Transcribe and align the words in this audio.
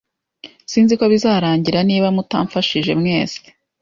Sinziko 0.71 1.03
bizarangira 1.13 1.79
niba 1.89 2.07
mutamfashije 2.15 2.91
mwese. 3.01 3.39